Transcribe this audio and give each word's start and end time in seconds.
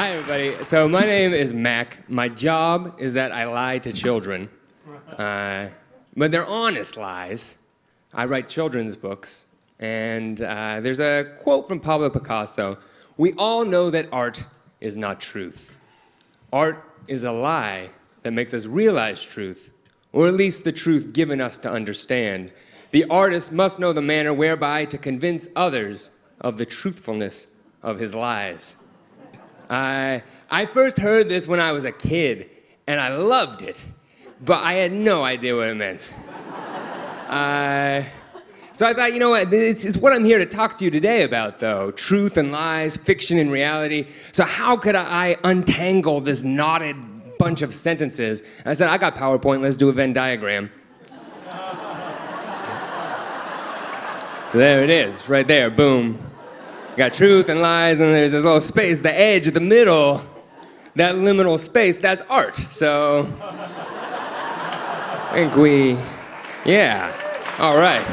Hi, 0.00 0.12
everybody. 0.12 0.64
So 0.64 0.88
my 0.88 1.02
name 1.04 1.34
is 1.34 1.52
Mac. 1.52 2.08
My 2.08 2.26
job 2.26 2.94
is 2.98 3.12
that 3.12 3.32
I 3.32 3.44
lie 3.44 3.76
to 3.80 3.92
children, 3.92 4.48
uh, 5.18 5.66
but 6.16 6.30
they're 6.30 6.46
honest 6.46 6.96
lies. 6.96 7.66
I 8.14 8.24
write 8.24 8.48
children's 8.48 8.96
books, 8.96 9.56
and 9.78 10.40
uh, 10.40 10.80
there's 10.80 11.00
a 11.00 11.36
quote 11.42 11.68
from 11.68 11.80
Pablo 11.80 12.08
Picasso: 12.08 12.78
"We 13.18 13.34
all 13.34 13.66
know 13.66 13.90
that 13.90 14.08
art 14.10 14.42
is 14.80 14.96
not 14.96 15.20
truth. 15.20 15.76
Art 16.50 16.82
is 17.06 17.24
a 17.24 17.32
lie 17.32 17.90
that 18.22 18.30
makes 18.30 18.54
us 18.54 18.64
realize 18.64 19.22
truth, 19.22 19.70
or 20.14 20.28
at 20.28 20.32
least 20.32 20.64
the 20.64 20.72
truth 20.72 21.12
given 21.12 21.42
us 21.42 21.58
to 21.58 21.70
understand. 21.70 22.52
The 22.90 23.04
artist 23.10 23.52
must 23.52 23.78
know 23.78 23.92
the 23.92 24.00
manner 24.00 24.32
whereby 24.32 24.86
to 24.86 24.96
convince 24.96 25.48
others 25.54 26.16
of 26.40 26.56
the 26.56 26.64
truthfulness 26.64 27.54
of 27.82 27.98
his 27.98 28.14
lies." 28.14 28.76
I, 29.70 30.22
I 30.50 30.66
first 30.66 30.98
heard 30.98 31.28
this 31.28 31.48
when 31.48 31.60
I 31.60 31.72
was 31.72 31.84
a 31.84 31.92
kid, 31.92 32.50
and 32.88 33.00
I 33.00 33.16
loved 33.16 33.62
it, 33.62 33.84
but 34.44 34.62
I 34.62 34.74
had 34.74 34.92
no 34.92 35.22
idea 35.22 35.56
what 35.56 35.68
it 35.68 35.74
meant. 35.74 36.12
So 38.72 38.86
I 38.86 38.94
thought, 38.94 39.12
you 39.12 39.18
know 39.18 39.30
what, 39.30 39.52
it's, 39.52 39.84
it's 39.84 39.98
what 39.98 40.12
I'm 40.12 40.24
here 40.24 40.38
to 40.38 40.46
talk 40.46 40.78
to 40.78 40.84
you 40.84 40.90
today 40.90 41.22
about, 41.22 41.58
though 41.60 41.90
truth 41.92 42.36
and 42.36 42.50
lies, 42.50 42.96
fiction 42.96 43.38
and 43.38 43.52
reality. 43.52 44.06
So, 44.32 44.44
how 44.44 44.76
could 44.76 44.96
I 44.96 45.36
untangle 45.44 46.20
this 46.20 46.44
knotted 46.44 46.96
bunch 47.38 47.62
of 47.62 47.74
sentences? 47.74 48.40
And 48.40 48.68
I 48.68 48.72
said, 48.72 48.88
I 48.88 48.96
got 48.96 49.16
PowerPoint, 49.16 49.60
let's 49.60 49.76
do 49.76 49.88
a 49.90 49.92
Venn 49.92 50.12
diagram. 50.12 50.70
so, 54.50 54.58
there 54.58 54.82
it 54.82 54.90
is, 54.90 55.28
right 55.28 55.46
there, 55.46 55.70
boom. 55.70 56.29
You 56.90 56.96
got 56.96 57.14
truth 57.14 57.48
and 57.48 57.60
lies, 57.60 58.00
and 58.00 58.12
there's 58.12 58.32
this 58.32 58.42
little 58.42 58.60
space, 58.60 58.98
the 58.98 59.16
edge, 59.16 59.46
the 59.52 59.60
middle, 59.60 60.22
that 60.96 61.14
liminal 61.14 61.58
space, 61.58 61.96
that's 61.96 62.22
art. 62.22 62.56
So 62.56 63.32
I 65.30 65.30
think 65.34 65.54
we, 65.54 65.96
yeah, 66.64 67.14
all 67.60 67.76
right. 67.76 68.04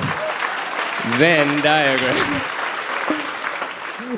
Venn 1.18 1.64
diagram. 1.64 2.42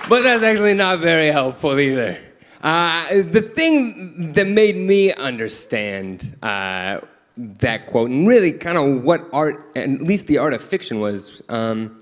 but 0.09 0.23
that's 0.23 0.43
actually 0.43 0.73
not 0.73 0.99
very 0.99 1.27
helpful 1.27 1.79
either. 1.79 2.17
Uh, 2.61 3.23
the 3.23 3.41
thing 3.41 4.33
that 4.33 4.47
made 4.47 4.75
me 4.75 5.13
understand 5.13 6.35
uh, 6.43 6.99
that 7.37 7.87
quote, 7.87 8.09
and 8.09 8.27
really 8.27 8.51
kind 8.51 8.77
of 8.77 9.03
what 9.03 9.25
art, 9.31 9.71
at 9.77 9.89
least 10.01 10.27
the 10.27 10.37
art 10.37 10.53
of 10.53 10.61
fiction 10.61 10.99
was, 10.99 11.41
um, 11.47 11.97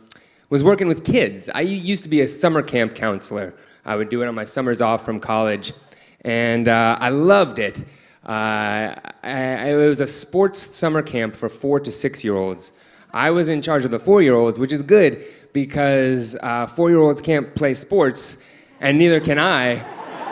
was 0.50 0.64
working 0.64 0.88
with 0.88 1.04
kids. 1.04 1.50
I 1.50 1.62
used 1.62 2.04
to 2.04 2.10
be 2.10 2.22
a 2.22 2.28
summer 2.28 2.62
camp 2.62 2.96
counselor. 2.96 3.54
I 3.86 3.96
would 3.96 4.10
do 4.10 4.22
it 4.22 4.28
on 4.28 4.36
my 4.36 4.46
summers 4.46 4.82
off 4.82 5.04
from 5.04 5.20
college, 5.20 5.74
and 6.22 6.68
uh, 6.68 6.98
I 7.00 7.10
loved 7.10 7.60
it. 7.60 7.80
Uh, 8.26 8.96
I, 9.24 9.70
it 9.70 9.76
was 9.76 10.02
a 10.02 10.08
sports 10.08 10.76
summer 10.76 11.02
camp 11.02 11.36
for 11.36 11.50
four 11.50 11.80
to 11.80 11.92
six 11.92 12.24
year 12.24 12.36
olds. 12.36 12.74
I 13.14 13.32
was 13.32 13.50
in 13.50 13.62
charge 13.62 13.86
of 13.86 13.92
the 13.92 14.00
four 14.00 14.22
year 14.22 14.36
olds, 14.36 14.60
which 14.60 14.72
is 14.72 14.84
good 14.84 15.26
because 15.54 16.38
uh, 16.44 16.68
four 16.68 16.90
year 16.90 17.00
olds 17.00 17.22
can't 17.22 17.54
play 17.56 17.74
sports, 17.74 18.44
and 18.80 18.98
neither 18.98 19.20
can 19.20 19.40
I. 19.40 19.78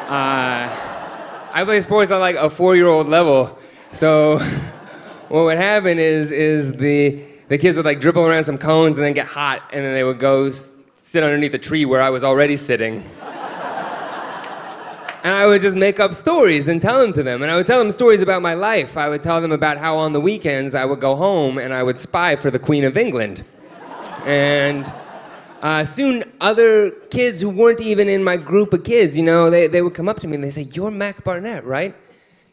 Uh, 0.08 1.52
I 1.54 1.64
play 1.64 1.80
sports 1.82 2.12
at 2.12 2.18
like 2.18 2.36
a 2.36 2.50
four 2.50 2.76
year 2.76 2.88
old 2.88 3.08
level, 3.08 3.58
so 3.92 4.38
what 5.30 5.46
would 5.46 5.58
happen 5.58 5.98
is, 5.98 6.32
is 6.32 6.76
the 6.78 7.35
the 7.48 7.58
kids 7.58 7.78
would 7.78 7.86
like 7.86 8.00
dribble 8.00 8.26
around 8.26 8.44
some 8.44 8.58
cones 8.58 8.98
and 8.98 9.06
then 9.06 9.14
get 9.14 9.28
hot, 9.28 9.70
and 9.72 9.86
then 9.86 9.94
they 9.94 10.04
would 10.04 10.20
go 10.20 10.50
sit 10.50 11.24
underneath 11.24 11.54
a 11.54 11.60
tree 11.60 11.86
where 11.86 12.02
I 12.02 12.10
was 12.10 12.24
already 12.24 12.58
sitting. 12.58 13.04
and 15.24 15.34
I 15.34 15.46
would 15.46 15.62
just 15.62 15.76
make 15.76 16.00
up 16.00 16.14
stories 16.14 16.68
and 16.68 16.82
tell 16.82 17.00
them 17.00 17.14
to 17.14 17.24
them. 17.24 17.44
And 17.44 17.52
I 17.52 17.56
would 17.56 17.68
tell 17.68 17.80
them 17.80 17.92
stories 17.92 18.22
about 18.22 18.42
my 18.42 18.54
life. 18.56 18.98
I 18.98 19.10
would 19.10 19.22
tell 19.22 19.42
them 19.42 19.52
about 19.52 19.78
how 19.78 19.98
on 19.98 20.12
the 20.12 20.22
weekends 20.22 20.76
I 20.76 20.86
would 20.86 21.00
go 21.00 21.16
home 21.16 21.58
and 21.58 21.74
I 21.74 21.84
would 21.84 22.00
spy 22.00 22.36
for 22.36 22.50
the 22.50 22.60
Queen 22.60 22.84
of 22.84 22.98
England. 22.98 23.44
And 24.26 24.92
uh, 25.62 25.86
soon 25.86 26.24
other 26.42 26.92
kids 27.12 27.42
who 27.42 27.50
weren't 27.50 27.82
even 27.82 28.10
in 28.10 28.24
my 28.24 28.38
group 28.38 28.74
of 28.74 28.84
kids, 28.84 29.18
you 29.18 29.24
know, 29.24 29.50
they, 29.50 29.68
they 29.68 29.82
would 29.82 29.94
come 29.94 30.10
up 30.10 30.20
to 30.22 30.28
me 30.28 30.36
and 30.36 30.44
they 30.44 30.50
say, 30.50 30.64
You're 30.74 30.92
Mac 30.92 31.24
Barnett, 31.24 31.64
right? 31.64 31.96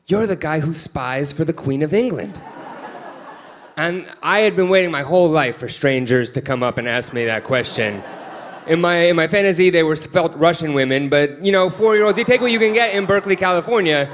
You're 0.06 0.26
the 0.26 0.36
guy 0.36 0.60
who 0.60 0.75
spies 0.75 1.32
for 1.32 1.44
the 1.44 1.52
Queen 1.52 1.82
of 1.82 1.94
England. 1.94 2.41
And 3.77 4.06
I 4.22 4.41
had 4.41 4.55
been 4.55 4.69
waiting 4.69 4.91
my 4.91 5.03
whole 5.03 5.28
life 5.28 5.56
for 5.56 5.69
strangers 5.69 6.31
to 6.33 6.43
come 6.43 6.62
up 6.62 6.77
and 6.77 6.87
ask 6.87 7.15
me 7.15 7.25
that 7.25 7.44
question. 7.44 8.03
In 8.66 8.81
my, 8.81 8.97
in 9.06 9.16
my 9.16 9.27
fantasy, 9.27 9.71
they 9.71 9.83
were 9.83 9.97
spelt 9.97 10.34
Russian 10.37 10.75
women, 10.75 11.09
but 11.09 11.43
you 11.43 11.53
know, 11.53 11.71
four 11.71 11.97
year 11.97 12.05
olds, 12.05 12.19
you 12.19 12.25
take 12.25 12.41
what 12.41 12.53
you 12.53 12.59
can 12.59 12.75
get 12.75 12.94
in 12.94 13.06
Berkeley, 13.06 13.34
California. 13.34 14.11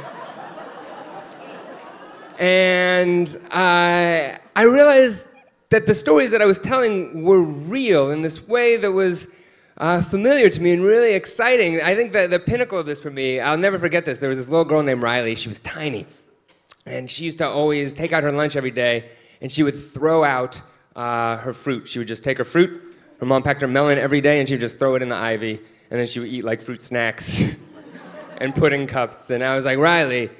And 2.38 3.36
uh, 3.50 4.38
I 4.54 4.62
realized 4.62 5.26
that 5.70 5.86
the 5.86 5.94
stories 5.94 6.30
that 6.30 6.40
I 6.40 6.46
was 6.46 6.60
telling 6.60 7.24
were 7.24 7.42
real 7.42 8.12
in 8.12 8.22
this 8.22 8.46
way 8.46 8.76
that 8.76 8.92
was 8.92 9.34
uh, 9.76 10.02
familiar 10.02 10.48
to 10.50 10.60
me 10.60 10.72
and 10.72 10.84
really 10.84 11.14
exciting. 11.14 11.82
I 11.82 11.96
think 11.96 12.12
that 12.12 12.30
the 12.30 12.38
pinnacle 12.38 12.78
of 12.78 12.86
this 12.86 13.00
for 13.00 13.10
me, 13.10 13.40
I'll 13.40 13.58
never 13.58 13.78
forget 13.78 14.04
this. 14.04 14.20
There 14.20 14.28
was 14.28 14.38
this 14.38 14.48
little 14.48 14.64
girl 14.64 14.84
named 14.84 15.02
Riley. 15.02 15.34
She 15.34 15.48
was 15.48 15.60
tiny. 15.60 16.06
And 16.86 17.10
she 17.10 17.24
used 17.24 17.38
to 17.38 17.46
always 17.46 17.92
take 17.92 18.12
out 18.12 18.22
her 18.22 18.32
lunch 18.32 18.54
every 18.54 18.70
day 18.70 19.10
and 19.40 19.50
she 19.50 19.62
would 19.62 19.78
throw 19.78 20.24
out 20.24 20.60
uh, 20.96 21.36
her 21.38 21.52
fruit. 21.52 21.88
She 21.88 21.98
would 21.98 22.08
just 22.08 22.24
take 22.24 22.38
her 22.38 22.44
fruit. 22.44 22.82
Her 23.20 23.26
mom 23.26 23.42
packed 23.42 23.60
her 23.62 23.68
melon 23.68 23.98
every 23.98 24.20
day, 24.20 24.38
and 24.38 24.48
she 24.48 24.54
would 24.54 24.60
just 24.60 24.78
throw 24.78 24.94
it 24.94 25.02
in 25.02 25.08
the 25.08 25.16
ivy, 25.16 25.60
and 25.90 25.98
then 25.98 26.06
she 26.06 26.20
would 26.20 26.28
eat 26.28 26.44
like 26.44 26.62
fruit 26.62 26.82
snacks 26.82 27.56
and 28.38 28.54
pudding 28.54 28.86
cups. 28.86 29.30
And 29.30 29.42
I 29.42 29.56
was 29.56 29.64
like, 29.64 29.78
Riley, 29.78 30.30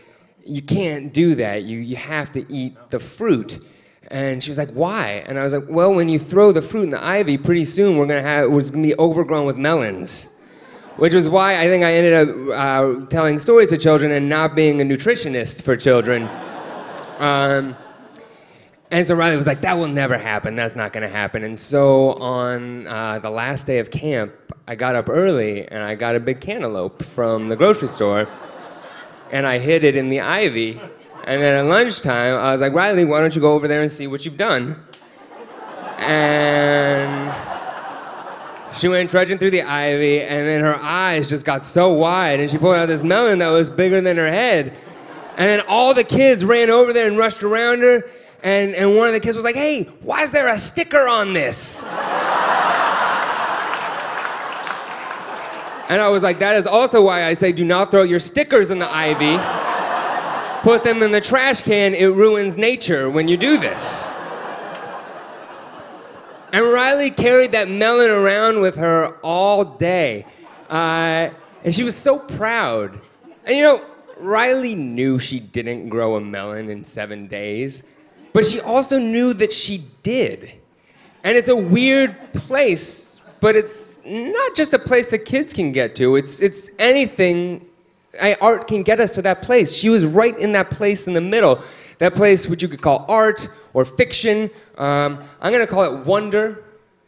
you 0.45 0.63
can't 0.63 1.13
do 1.13 1.35
that. 1.37 1.65
You, 1.65 1.79
you 1.79 1.97
have 1.97 2.33
to 2.33 2.53
eat 2.53 2.77
the 2.91 2.99
fruit. 2.99 3.65
And 4.11 4.43
she 4.43 4.51
was 4.51 4.59
like, 4.59 4.71
why? 4.71 5.25
And 5.27 5.39
I 5.39 5.45
was 5.45 5.53
like, 5.53 5.65
well, 5.69 5.93
when 5.93 6.09
you 6.09 6.19
throw 6.19 6.53
the 6.53 6.63
fruit 6.63 6.85
in 6.85 6.91
the 6.91 7.05
ivy, 7.05 7.37
pretty 7.37 7.67
soon 7.67 7.99
we're 7.99 8.07
gonna 8.07 8.23
have, 8.23 8.51
it's 8.53 8.71
gonna 8.71 8.83
be 8.83 8.99
overgrown 8.99 9.45
with 9.45 9.57
melons. 9.57 10.35
Which 10.97 11.15
was 11.15 11.29
why 11.29 11.61
I 11.61 11.69
think 11.69 11.85
I 11.85 11.93
ended 11.93 12.15
up 12.15 12.29
uh, 12.55 13.07
telling 13.07 13.39
stories 13.39 13.69
to 13.69 13.79
children 13.79 14.11
and 14.11 14.29
not 14.29 14.57
being 14.57 14.81
a 14.81 14.85
nutritionist 14.85 15.63
for 15.63 15.77
children. 15.77 16.29
Um, 17.19 17.77
and 18.91 19.07
so 19.07 19.15
Riley 19.15 19.37
was 19.37 19.47
like, 19.47 19.61
that 19.63 19.77
will 19.77 19.89
never 19.89 20.17
happen. 20.17 20.57
That's 20.57 20.77
not 20.77 20.93
going 20.93 21.03
to 21.03 21.15
happen. 21.15 21.45
And 21.45 21.59
so 21.59 22.13
on 22.15 22.87
uh, 22.87 23.19
the 23.19 23.31
last 23.31 23.67
day 23.67 23.79
of 23.79 23.91
camp, 23.91 24.33
I 24.67 24.75
got 24.75 24.95
up 24.95 25.09
early 25.09 25.67
and 25.67 25.83
I 25.83 25.95
got 25.95 26.15
a 26.15 26.21
big 26.21 26.41
cantaloupe 26.41 27.03
from 27.05 27.49
the 27.49 27.57
grocery 27.57 27.89
store 27.89 28.29
and 29.31 29.47
I 29.47 29.59
hid 29.59 29.85
it 29.85 29.97
in 29.97 30.09
the 30.09 30.21
ivy. 30.21 30.81
And 31.25 31.43
then 31.43 31.57
at 31.57 31.69
lunchtime, 31.69 32.37
I 32.37 32.53
was 32.53 32.61
like, 32.61 32.73
Riley, 32.73 33.05
why 33.05 33.21
don't 33.21 33.35
you 33.35 33.41
go 33.41 33.53
over 33.53 33.69
there 33.69 33.83
and 33.83 33.93
see 33.93 34.07
what 34.07 34.25
you've 34.25 34.39
done? 34.39 34.83
And 35.99 37.35
she 38.75 38.89
went 38.89 39.11
trudging 39.11 39.39
through 39.39 39.51
the 39.51 39.63
ivy, 39.63 40.23
and 40.23 40.47
then 40.47 40.61
her 40.61 40.77
eyes 40.81 41.29
just 41.29 41.45
got 41.45 41.65
so 41.65 41.93
wide, 41.93 42.41
and 42.41 42.51
she 42.51 42.57
pulled 42.57 42.77
out 42.77 42.87
this 42.87 43.03
melon 43.03 43.41
that 43.41 43.51
was 43.51 43.69
bigger 43.69 44.01
than 44.01 44.17
her 44.17 44.29
head. 44.29 44.75
And 45.37 45.49
then 45.49 45.63
all 45.69 45.95
the 45.95 46.05
kids 46.05 46.45
ran 46.45 46.71
over 46.71 46.93
there 46.93 47.07
and 47.07 47.19
rushed 47.19 47.43
around 47.43 47.83
her, 47.83 48.05
and, 48.43 48.75
and 48.75 48.97
one 48.97 49.09
of 49.09 49.15
the 49.15 49.21
kids 49.21 49.37
was 49.37 49.45
like, 49.45 49.57
hey, 49.57 49.85
why 50.03 50.23
is 50.23 50.31
there 50.31 50.49
a 50.49 50.59
sticker 50.59 51.09
on 51.09 51.33
this? 51.33 51.85
and 55.89 56.01
I 56.01 56.09
was 56.09 56.23
like, 56.23 56.39
that 56.39 56.55
is 56.57 56.67
also 56.67 57.03
why 57.05 57.25
I 57.25 57.35
say 57.35 57.51
do 57.51 57.65
not 57.65 57.91
throw 57.91 58.03
your 58.03 58.21
stickers 58.21 58.71
in 58.71 58.79
the 58.79 58.89
ivy. 58.89 59.39
Put 60.63 60.85
them 60.85 61.03
in 61.03 61.11
the 61.11 61.21
trash 61.21 61.63
can, 61.63 61.95
it 61.95 62.07
ruins 62.07 62.57
nature 62.57 63.11
when 63.11 63.27
you 63.29 63.37
do 63.37 63.59
this. 63.59 64.17
And 66.53 66.65
Riley 66.65 67.11
carried 67.11 67.53
that 67.53 67.69
melon 67.69 68.11
around 68.11 68.61
with 68.61 68.77
her 68.77 69.17
all 69.23 69.65
day. 69.65 70.27
Uh, 70.71 71.31
and 71.65 71.75
she 71.75 71.83
was 71.83 71.97
so 71.97 72.19
proud. 72.19 72.99
And 73.45 73.57
you 73.57 73.63
know, 73.63 73.85
Riley 74.19 74.75
knew 74.75 75.19
she 75.19 75.41
didn't 75.41 75.89
grow 75.89 76.17
a 76.17 76.21
melon 76.21 76.71
in 76.71 76.85
seven 76.85 77.27
days. 77.27 77.83
But 78.33 78.45
she 78.45 78.61
also 78.61 78.99
knew 78.99 79.33
that 79.35 79.53
she 79.53 79.85
did. 80.03 80.53
And 81.25 81.37
it's 81.37 81.49
a 81.49 81.57
weird 81.57 82.33
place, 82.33 83.21
but 83.41 83.57
it's 83.57 83.99
not 84.05 84.55
just 84.55 84.73
a 84.73 84.79
place 84.79 85.11
that 85.11 85.21
kids 85.21 85.53
can 85.53 85.73
get 85.73 85.95
to. 85.97 86.17
It's, 86.17 86.41
it's 86.41 86.71
anything, 86.79 87.67
art 88.41 88.69
can 88.69 88.83
get 88.83 89.01
us 89.01 89.13
to 89.13 89.23
that 89.23 89.43
place. 89.43 89.73
She 89.73 89.89
was 89.89 90.05
right 90.05 90.37
in 90.39 90.53
that 90.53 90.71
place 90.71 91.07
in 91.07 91.15
the 91.15 91.21
middle. 91.21 91.63
That 91.99 92.15
place 92.15 92.49
which 92.49 92.63
you 92.63 92.69
could 92.69 92.81
call 92.81 93.05
art 93.09 93.49
or 93.75 93.85
fiction. 93.85 94.51
Um, 94.77 95.23
I'm 95.41 95.53
going 95.53 95.67
to 95.67 95.71
call 95.71 95.85
it 95.85 96.07
wonder. 96.07 96.65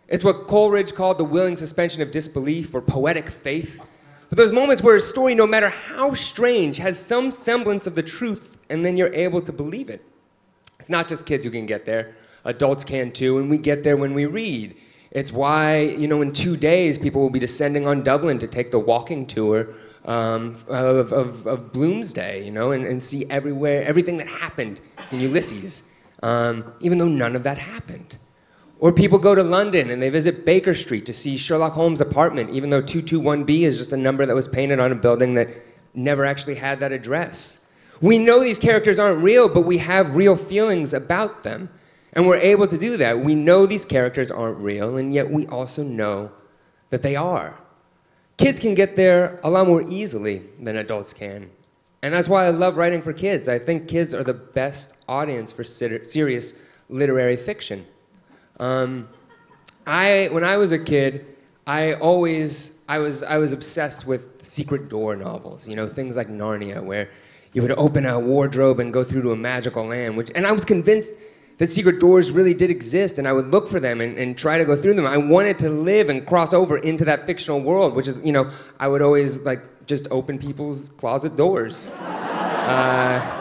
It's 0.09 0.25
what 0.25 0.49
Coleridge 0.49 0.95
called 0.95 1.19
the 1.19 1.25
willing 1.25 1.57
suspension 1.57 2.03
of 2.03 2.11
disbelief 2.11 2.75
or 2.75 2.81
poetic 2.81 3.29
faith. 3.31 3.81
But 4.29 4.37
those 4.37 4.51
moments 4.51 4.83
where 4.83 4.97
a 4.97 5.01
story, 5.01 5.35
no 5.37 5.47
matter 5.47 5.69
how 5.69 6.15
strange, 6.15 6.79
has 6.79 6.99
some 6.99 7.31
semblance 7.31 7.87
of 7.87 7.95
the 7.95 8.03
truth, 8.03 8.59
and 8.69 8.85
then 8.85 8.97
you're 8.97 9.15
able 9.15 9.41
to 9.43 9.53
believe 9.53 9.89
it. 9.89 10.05
It's 10.81 10.91
not 10.91 11.07
just 11.09 11.27
kids 11.27 11.45
who 11.45 11.51
can 11.51 11.67
get 11.67 11.85
there, 11.85 12.15
adults 12.45 12.85
can 12.85 13.13
too, 13.13 13.39
and 13.39 13.51
we 13.51 13.59
get 13.59 13.85
there 13.85 13.97
when 13.99 14.15
we 14.15 14.25
read. 14.25 14.77
It's 15.11 15.31
why, 15.31 15.81
you 15.81 16.09
know, 16.09 16.23
in 16.23 16.33
two 16.33 16.57
days, 16.57 16.97
people 16.97 17.21
will 17.21 17.31
be 17.31 17.39
descending 17.39 17.87
on 17.87 18.03
Dublin 18.03 18.39
to 18.39 18.47
take 18.47 18.71
the 18.71 18.79
walking 18.79 19.27
tour 19.27 19.69
um, 20.07 20.57
of, 20.69 21.13
of, 21.13 21.47
of 21.47 21.73
Bloomsday, 21.73 22.45
you 22.45 22.51
know, 22.51 22.73
and, 22.73 22.87
and 22.87 23.03
see 23.03 23.29
everywhere, 23.29 23.85
everything 23.85 24.17
that 24.17 24.29
happened 24.29 24.81
in 25.11 25.21
Ulysses, 25.21 25.91
um, 26.23 26.73
even 26.81 26.97
though 26.97 27.09
none 27.09 27.37
of 27.37 27.43
that 27.43 27.59
happened. 27.59 28.17
Or 28.79 28.93
people 28.93 29.19
go 29.19 29.35
to 29.35 29.43
London 29.43 29.91
and 29.91 30.01
they 30.01 30.09
visit 30.09 30.47
Baker 30.47 30.73
Street 30.73 31.05
to 31.07 31.13
see 31.13 31.37
Sherlock 31.37 31.75
Holmes' 31.75 32.01
apartment, 32.01 32.51
even 32.51 32.71
though 32.71 32.81
221B 32.81 33.63
is 33.63 33.77
just 33.77 33.93
a 33.93 33.97
number 33.99 34.25
that 34.25 34.35
was 34.35 34.49
painted 34.49 34.81
on 34.81 34.91
a 34.91 34.95
building 34.95 35.35
that 35.35 35.49
never 35.93 36.25
actually 36.25 36.55
had 36.55 36.81
that 36.81 36.93
address. 36.93 37.70
We 38.01 38.19
know 38.19 38.41
these 38.41 38.59
characters 38.59 38.99
aren't 38.99 39.23
real, 39.23 39.49
but 39.49 39.63
we 39.63 39.79
have 39.79 40.17
real 40.17 40.37
feelings 40.37 40.95
about 40.95 41.43
them. 41.43 41.71
And 42.13 42.27
we're 42.27 42.37
able 42.37 42.67
to 42.67 42.79
do 42.79 42.97
that. 42.97 43.21
We 43.21 43.35
know 43.35 43.67
these 43.67 43.85
characters 43.85 44.31
aren't 44.31 44.59
real, 44.59 44.97
and 44.97 45.15
yet 45.15 45.31
we 45.31 45.47
also 45.47 45.85
know 45.85 46.33
that 46.89 47.03
they 47.03 47.15
are. 47.15 47.57
Kids 48.37 48.59
can 48.59 48.75
get 48.75 48.97
there 48.97 49.39
a 49.45 49.51
lot 49.51 49.67
more 49.67 49.85
easily 49.89 50.43
than 50.59 50.77
adults 50.77 51.13
can. 51.13 51.51
And 52.03 52.15
that's 52.15 52.29
why 52.29 52.47
I 52.47 52.51
love 52.51 52.77
writing 52.77 53.03
for 53.03 53.13
kids. 53.13 53.49
I 53.49 53.59
think 53.59 53.87
kids 53.87 54.15
are 54.15 54.25
the 54.25 54.35
best 54.35 55.05
audience 55.09 55.53
for 55.53 55.63
serious 55.63 56.61
literary 56.89 57.37
fiction. 57.37 57.87
Um, 58.59 59.09
I, 59.87 60.29
when 60.33 60.43
I 60.43 60.57
was 60.57 60.73
a 60.73 60.79
kid, 60.79 61.27
I 61.67 61.95
always, 61.95 62.83
I 62.89 62.99
was, 62.99 63.23
I 63.23 63.37
was 63.37 63.53
obsessed 63.53 64.07
with 64.07 64.45
secret 64.45 64.89
door 64.89 65.15
novels, 65.15 65.69
you 65.69 65.77
know, 65.77 65.87
things 65.87 66.17
like 66.17 66.29
Narnia, 66.29 66.83
where 66.83 67.11
you 67.53 67.63
would 67.63 67.73
open 67.73 68.07
a 68.07 68.19
wardrobe 68.19 68.81
and 68.81 68.93
go 68.93 69.03
through 69.03 69.23
to 69.23 69.33
a 69.33 69.37
magical 69.37 69.85
land, 69.87 70.17
which, 70.17 70.31
and 70.35 70.47
I 70.47 70.53
was 70.53 70.65
convinced 70.65 71.15
that 71.59 71.67
secret 71.69 72.01
doors 72.01 72.31
really 72.31 72.55
did 72.55 72.71
exist, 72.71 73.19
and 73.19 73.29
I 73.29 73.33
would 73.33 73.49
look 73.49 73.69
for 73.69 73.81
them 73.81 74.01
and, 74.01 74.17
and 74.17 74.39
try 74.39 74.57
to 74.57 74.65
go 74.65 74.77
through 74.77 74.95
them. 74.95 75.07
I 75.07 75.19
wanted 75.19 75.59
to 75.59 75.69
live 75.69 76.09
and 76.09 76.27
cross 76.27 76.55
over 76.55 76.79
into 76.79 77.05
that 77.05 77.27
fictional 77.27 77.61
world, 77.61 77.95
which 77.95 78.09
is, 78.09 78.25
you 78.25 78.33
know, 78.33 78.51
I 78.79 78.89
would 78.89 79.03
always 79.03 79.45
like 79.45 79.61
just 79.87 80.07
open 80.11 80.39
people's 80.39 80.89
closet 80.91 81.37
doors. 81.37 81.95
Uh, 82.61 83.41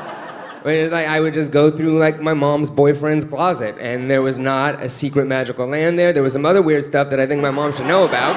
like 0.66 1.08
I 1.08 1.20
would 1.20 1.34
just 1.34 1.52
go 1.52 1.70
through 1.70 2.00
like 2.00 2.20
my 2.20 2.34
mom's 2.34 2.70
boyfriend's 2.70 3.26
closet, 3.26 3.76
and 3.80 4.10
there 4.10 4.22
was 4.22 4.40
not 4.40 4.82
a 4.82 4.90
secret 4.90 5.26
magical 5.26 5.68
land 5.68 6.00
there. 6.00 6.12
There 6.14 6.24
was 6.24 6.34
some 6.34 6.46
other 6.46 6.62
weird 6.62 6.84
stuff 6.84 7.10
that 7.12 7.20
I 7.20 7.28
think 7.28 7.42
my 7.42 7.52
mom 7.52 7.72
should 7.72 7.86
know 7.86 8.06
about. 8.06 8.36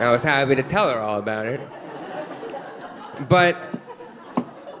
I 0.00 0.10
was 0.10 0.22
happy 0.22 0.56
to 0.56 0.62
tell 0.62 0.90
her 0.90 0.98
all 0.98 1.18
about 1.18 1.46
it. 1.46 1.60
But 3.28 3.56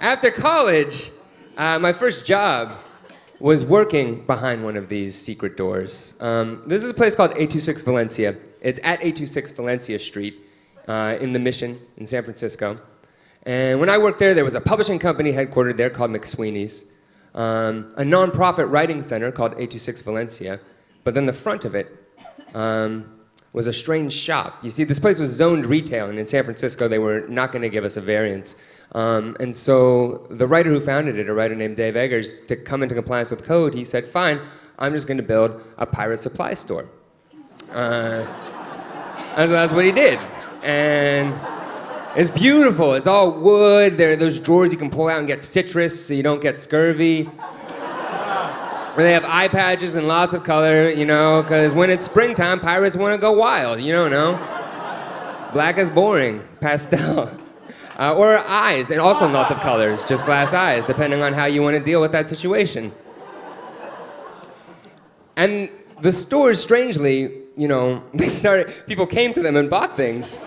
after 0.00 0.30
college, 0.30 1.10
uh, 1.56 1.78
my 1.78 1.92
first 1.92 2.26
job 2.26 2.76
was 3.38 3.64
working 3.64 4.24
behind 4.26 4.64
one 4.64 4.76
of 4.76 4.88
these 4.88 5.14
secret 5.14 5.56
doors. 5.56 6.16
Um, 6.20 6.62
this 6.66 6.82
is 6.82 6.90
a 6.90 6.94
place 6.94 7.14
called 7.14 7.30
826 7.30 7.82
Valencia. 7.82 8.36
It's 8.60 8.78
at 8.80 9.00
826 9.00 9.52
Valencia 9.52 9.98
Street 9.98 10.40
uh, 10.88 11.16
in 11.20 11.32
the 11.32 11.38
Mission 11.38 11.80
in 11.96 12.06
San 12.06 12.22
Francisco. 12.22 12.80
And 13.44 13.78
when 13.78 13.88
I 13.88 13.98
worked 13.98 14.18
there, 14.18 14.34
there 14.34 14.44
was 14.44 14.54
a 14.54 14.60
publishing 14.60 14.98
company 14.98 15.32
headquartered 15.32 15.76
there 15.76 15.90
called 15.90 16.10
McSweeney's, 16.10 16.86
um, 17.34 17.92
a 17.96 18.02
nonprofit 18.02 18.70
writing 18.70 19.04
center 19.04 19.30
called 19.30 19.52
826 19.52 20.02
Valencia, 20.02 20.60
but 21.04 21.14
then 21.14 21.26
the 21.26 21.32
front 21.32 21.64
of 21.64 21.74
it 21.74 21.94
um, 22.54 23.20
was 23.54 23.68
a 23.68 23.72
strange 23.72 24.12
shop. 24.12 24.58
You 24.62 24.70
see, 24.70 24.84
this 24.84 24.98
place 24.98 25.18
was 25.18 25.30
zoned 25.30 25.64
retail, 25.64 26.10
and 26.10 26.18
in 26.18 26.26
San 26.26 26.42
Francisco, 26.42 26.88
they 26.88 26.98
were 26.98 27.24
not 27.28 27.52
going 27.52 27.62
to 27.62 27.70
give 27.70 27.84
us 27.84 27.96
a 27.96 28.00
variance. 28.00 28.60
Um, 28.92 29.36
and 29.40 29.54
so 29.54 30.26
the 30.28 30.46
writer 30.46 30.70
who 30.70 30.80
founded 30.80 31.18
it, 31.18 31.28
a 31.28 31.34
writer 31.34 31.54
named 31.54 31.76
Dave 31.76 31.96
Eggers, 31.96 32.40
to 32.48 32.56
come 32.56 32.82
into 32.82 32.96
compliance 32.96 33.30
with 33.30 33.44
code, 33.44 33.72
he 33.72 33.84
said, 33.84 34.06
fine, 34.06 34.40
I'm 34.78 34.92
just 34.92 35.06
going 35.06 35.18
to 35.18 35.22
build 35.22 35.62
a 35.78 35.86
pirate 35.86 36.18
supply 36.18 36.54
store. 36.54 36.88
Uh, 37.70 38.26
and 39.36 39.48
so 39.48 39.52
that's 39.52 39.72
what 39.72 39.84
he 39.84 39.92
did. 39.92 40.18
And 40.64 41.32
it's 42.16 42.30
beautiful. 42.30 42.94
It's 42.94 43.06
all 43.06 43.38
wood. 43.38 43.96
There 43.96 44.12
are 44.12 44.16
those 44.16 44.40
drawers 44.40 44.72
you 44.72 44.78
can 44.78 44.90
pull 44.90 45.08
out 45.08 45.18
and 45.18 45.28
get 45.28 45.44
citrus 45.44 46.08
so 46.08 46.14
you 46.14 46.24
don't 46.24 46.42
get 46.42 46.58
scurvy. 46.58 47.30
And 48.96 49.02
they 49.02 49.12
have 49.12 49.24
eye 49.24 49.48
patches 49.48 49.96
and 49.96 50.06
lots 50.06 50.34
of 50.34 50.44
color, 50.44 50.88
you 50.88 51.04
know, 51.04 51.42
because 51.42 51.74
when 51.74 51.90
it's 51.90 52.04
springtime, 52.04 52.60
pirates 52.60 52.96
want 52.96 53.12
to 53.12 53.18
go 53.18 53.32
wild. 53.32 53.82
You 53.82 53.92
don't 53.92 54.12
know. 54.12 54.38
Black 55.52 55.78
is 55.78 55.90
boring. 55.90 56.42
Pastel. 56.60 57.30
Uh, 57.96 58.12
or 58.18 58.38
eyes, 58.48 58.90
and 58.90 59.00
also 59.00 59.28
lots 59.28 59.52
of 59.52 59.60
colors, 59.60 60.04
just 60.04 60.24
glass 60.24 60.52
eyes, 60.52 60.84
depending 60.84 61.22
on 61.22 61.32
how 61.32 61.44
you 61.44 61.62
want 61.62 61.76
to 61.76 61.84
deal 61.84 62.00
with 62.00 62.10
that 62.10 62.28
situation. 62.28 62.92
And 65.36 65.68
the 66.00 66.10
stores, 66.10 66.60
strangely, 66.60 67.42
you 67.56 67.68
know, 67.68 68.02
they 68.14 68.28
started, 68.28 68.74
people 68.88 69.06
came 69.06 69.32
to 69.34 69.42
them 69.42 69.54
and 69.56 69.70
bought 69.70 69.96
things. 69.96 70.42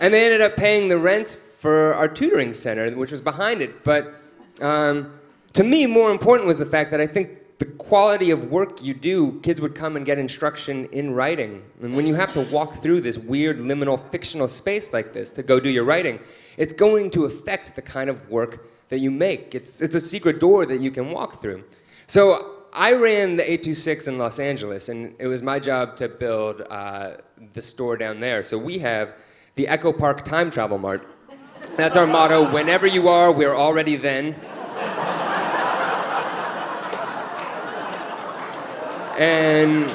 and 0.00 0.12
they 0.12 0.24
ended 0.24 0.42
up 0.42 0.56
paying 0.56 0.88
the 0.88 0.98
rent 0.98 1.40
for 1.60 1.94
our 1.94 2.08
tutoring 2.08 2.52
center, 2.52 2.90
which 2.90 3.10
was 3.10 3.22
behind 3.22 3.62
it. 3.62 3.82
But 3.84 4.14
um, 4.60 5.12
to 5.54 5.64
me, 5.64 5.86
more 5.86 6.10
important 6.10 6.46
was 6.46 6.58
the 6.58 6.66
fact 6.66 6.90
that 6.90 7.00
I 7.00 7.06
think 7.06 7.58
the 7.58 7.66
quality 7.66 8.30
of 8.30 8.50
work 8.50 8.82
you 8.82 8.94
do, 8.94 9.38
kids 9.40 9.60
would 9.60 9.74
come 9.74 9.96
and 9.96 10.06
get 10.06 10.18
instruction 10.18 10.86
in 10.92 11.12
writing. 11.12 11.62
And 11.82 11.94
when 11.94 12.06
you 12.06 12.14
have 12.14 12.32
to 12.32 12.40
walk 12.40 12.76
through 12.76 13.02
this 13.02 13.18
weird 13.18 13.58
liminal 13.58 14.00
fictional 14.10 14.48
space 14.48 14.92
like 14.92 15.12
this 15.12 15.30
to 15.32 15.42
go 15.42 15.60
do 15.60 15.68
your 15.68 15.84
writing, 15.84 16.20
it's 16.56 16.72
going 16.72 17.10
to 17.10 17.26
affect 17.26 17.76
the 17.76 17.82
kind 17.82 18.08
of 18.08 18.30
work 18.30 18.66
that 18.88 18.98
you 18.98 19.10
make. 19.10 19.54
It's, 19.54 19.82
it's 19.82 19.94
a 19.94 20.00
secret 20.00 20.40
door 20.40 20.64
that 20.66 20.80
you 20.80 20.90
can 20.90 21.10
walk 21.10 21.42
through. 21.42 21.64
So 22.06 22.64
I 22.72 22.92
ran 22.92 23.36
the 23.36 23.42
826 23.42 24.08
in 24.08 24.18
Los 24.18 24.38
Angeles, 24.38 24.88
and 24.88 25.14
it 25.18 25.26
was 25.26 25.42
my 25.42 25.58
job 25.58 25.96
to 25.98 26.08
build 26.08 26.62
uh, 26.70 27.16
the 27.52 27.62
store 27.62 27.96
down 27.96 28.20
there. 28.20 28.42
So 28.42 28.56
we 28.56 28.78
have 28.78 29.22
the 29.56 29.68
Echo 29.68 29.92
Park 29.92 30.24
Time 30.24 30.50
Travel 30.50 30.78
Mart. 30.78 31.06
That's 31.76 31.96
our 31.96 32.06
motto. 32.06 32.50
Whenever 32.50 32.86
you 32.86 33.08
are, 33.08 33.30
we're 33.32 33.54
already 33.54 33.96
then. 33.96 34.34
And 39.18 39.90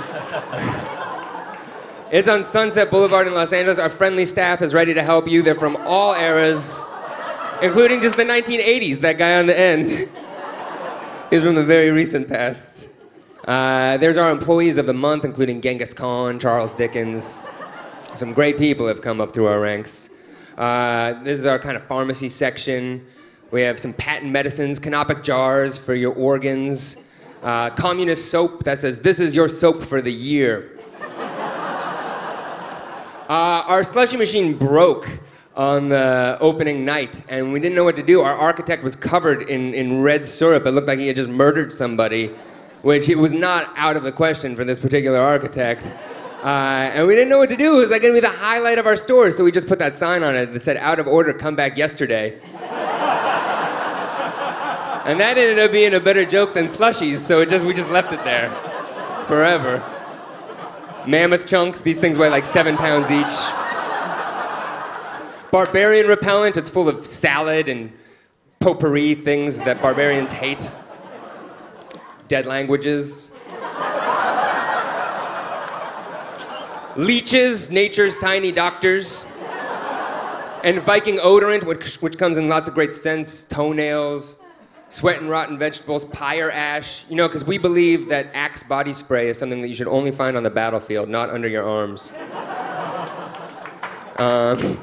it's 2.12 2.28
on 2.28 2.44
Sunset 2.44 2.92
Boulevard 2.92 3.28
in 3.28 3.34
Los 3.34 3.54
Angeles. 3.54 3.80
Our 3.80 3.90
friendly 3.90 4.26
staff 4.26 4.62
is 4.62 4.74
ready 4.74 4.94
to 4.94 5.04
help 5.04 5.28
you. 5.28 5.42
They're 5.42 5.56
from 5.56 5.78
all 5.86 6.14
eras, 6.14 6.84
including 7.62 8.02
just 8.02 8.18
the 8.18 8.24
1980s, 8.24 8.98
that 9.00 9.18
guy 9.18 9.40
on 9.40 9.48
the 9.48 9.60
end. 9.60 9.90
He's 11.30 11.42
from 11.42 11.56
the 11.56 11.64
very 11.64 11.92
recent 11.92 12.30
past. 12.30 12.90
Uh, 13.48 13.98
there's 13.98 14.18
our 14.18 14.31
employees 14.31 14.78
of 14.78 14.86
the 14.86 14.94
month, 14.94 15.26
including 15.26 15.62
Genghis 15.62 15.94
Khan, 15.94 16.40
Charles 16.40 16.74
Dickens. 16.74 17.42
Some 18.16 18.34
great 18.34 18.57
people 18.57 18.88
have 18.88 19.02
come 19.02 19.22
up 19.22 19.34
through 19.34 19.48
our 19.48 19.60
ranks. 19.60 20.10
Uh, 20.57 21.22
this 21.24 21.38
is 21.38 21.45
our 21.45 21.60
kind 21.60 21.76
of 21.76 21.84
pharmacy 21.84 22.30
section. 22.30 23.06
We 23.52 23.62
have 23.62 23.78
some 23.80 23.94
patent 23.94 24.31
medicines, 24.31 24.80
canopic 24.80 25.24
jars 25.24 25.78
for 25.78 25.94
your 25.94 26.14
organs, 26.14 27.05
uh, 27.45 27.69
communist 27.69 28.31
soap 28.31 28.64
that 28.64 28.80
says, 28.80 29.02
This 29.04 29.19
is 29.19 29.35
your 29.35 29.47
soap 29.47 29.83
for 29.83 30.02
the 30.02 30.11
year. 30.11 30.71
Uh, 33.28 33.66
our 33.66 33.83
slushy 33.83 34.18
machine 34.18 34.56
broke 34.56 35.09
on 35.56 35.90
the 35.90 36.37
opening 36.40 36.85
night, 36.85 37.23
and 37.28 37.52
we 37.52 37.59
didn't 37.59 37.73
know 37.73 37.83
what 37.83 37.95
to 37.95 38.04
do. 38.04 38.21
Our 38.21 38.35
architect 38.35 38.83
was 38.83 38.95
covered 38.95 39.49
in, 39.49 39.73
in 39.73 40.04
red 40.04 40.28
syrup. 40.28 40.68
It 40.68 40.71
looked 40.73 40.87
like 40.87 40.99
he 40.99 41.07
had 41.07 41.16
just 41.16 41.30
murdered 41.30 41.73
somebody, 41.73 42.28
which 42.83 43.09
it 43.09 43.16
was 43.16 43.33
not 43.33 43.73
out 43.78 43.97
of 43.97 44.04
the 44.04 44.11
question 44.11 44.56
for 44.56 44.64
this 44.64 44.78
particular 44.78 45.18
architect. 45.18 45.90
Uh, 46.44 46.92
and 46.94 47.07
we 47.07 47.16
didn't 47.16 47.30
know 47.30 47.40
what 47.40 47.49
to 47.49 47.57
do. 47.57 47.78
It 47.78 47.80
was 47.80 47.90
like 47.90 48.04
going 48.04 48.14
to 48.14 48.21
be 48.21 48.28
the 48.28 48.31
highlight 48.31 48.78
of 48.78 48.85
our 48.85 48.95
store, 48.95 49.31
so 49.31 49.44
we 49.44 49.52
just 49.52 49.68
put 49.68 49.80
that 49.80 49.97
sign 49.97 50.21
on 50.21 50.35
it 50.35 50.54
that 50.54 50.59
said, 50.59 50.78
"Out 50.78 50.99
of 50.99 51.07
order, 51.07 51.33
come 51.33 51.56
back 51.56 51.78
yesterday." 51.78 52.40
And 55.06 55.19
that 55.19 55.38
ended 55.38 55.59
up 55.59 55.71
being 55.71 55.94
a 55.94 56.00
better 56.00 56.26
joke 56.26 56.56
than 56.56 56.66
slushies, 56.66 57.19
so 57.19 57.40
it 57.42 57.50
just 57.50 57.64
we 57.64 57.76
just 57.76 57.92
left 57.92 58.12
it 58.12 58.24
there 58.24 58.50
forever. 59.28 59.83
Mammoth 61.06 61.45
chunks, 61.45 61.81
these 61.81 62.00
things 62.00 62.18
weigh 62.18 62.30
like 62.30 62.44
seven 62.44 62.76
pounds 62.76 63.12
each. 63.12 63.26
Barbarian 65.52 66.07
repellent, 66.07 66.57
it's 66.57 66.71
full 66.71 66.90
of 66.90 67.06
salad 67.06 67.69
and 67.69 67.94
potpourri, 68.59 69.14
things 69.14 69.59
that 69.59 69.80
barbarians 69.80 70.31
hate. 70.31 70.71
Dead 72.28 72.47
languages. 72.47 73.35
Leeches, 76.95 77.69
nature's 77.69 78.18
tiny 78.18 78.52
doctors. 78.52 79.28
And 80.64 80.80
Viking 80.80 81.18
odorant, 81.18 81.64
which, 81.64 82.02
which 82.02 82.18
comes 82.18 82.40
in 82.40 82.50
lots 82.50 82.68
of 82.68 82.74
great 82.74 82.95
scents 82.95 83.44
toenails, 83.44 84.42
sweat 84.89 85.19
and 85.19 85.30
rotten 85.30 85.57
vegetables, 85.57 86.06
pyre 86.06 86.51
ash, 86.51 87.06
you 87.09 87.15
know, 87.15 87.27
because 87.27 87.45
we 87.45 87.57
believe 87.57 88.07
that 88.09 88.27
Axe 88.33 88.63
body 88.63 88.94
spray 88.94 89.30
is 89.30 89.37
something 89.37 89.61
that 89.61 89.68
you 89.68 89.75
should 89.75 89.87
only 89.87 90.11
find 90.11 90.37
on 90.37 90.44
the 90.44 90.49
battlefield, 90.49 91.09
not 91.09 91.30
under 91.30 91.47
your 91.47 91.68
arms. 91.68 92.11
Um, 94.18 94.80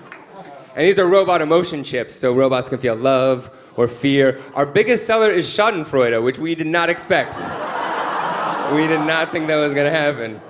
and 0.76 0.86
these 0.86 0.98
are 0.98 1.06
robot 1.06 1.40
emotion 1.40 1.84
chips, 1.84 2.14
so 2.14 2.34
robots 2.34 2.68
can 2.68 2.76
feel 2.76 2.94
love 2.94 3.50
or 3.76 3.88
fear. 3.88 4.38
Our 4.54 4.66
biggest 4.66 5.06
seller 5.06 5.30
is 5.30 5.46
Schadenfreude, 5.46 6.22
which 6.22 6.38
we 6.38 6.54
did 6.54 6.66
not 6.66 6.90
expect. 6.90 7.34
we 8.74 8.86
did 8.86 9.00
not 9.00 9.32
think 9.32 9.46
that 9.46 9.56
was 9.56 9.72
going 9.74 9.90
to 9.90 9.98
happen. 9.98 10.40